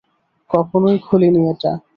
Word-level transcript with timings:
কখনোই 0.49 0.97
খুলিনি 0.99 1.41
এটা। 1.51 1.71